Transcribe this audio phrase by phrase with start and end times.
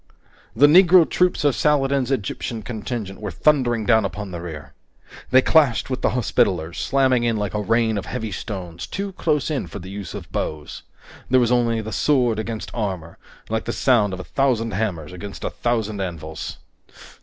[0.55, 4.73] The Negro troops of Saladin's Egyptian contingent were thundering down upon the rear!
[5.29, 9.51] They clashed with the Hospitallers, slamming in like a rain of heavy stones, too close
[9.51, 10.81] in for the use of bows.
[11.29, 15.43] There was only the sword against armor, like the sound of a thousand hammers against
[15.43, 16.57] a thousand anvils.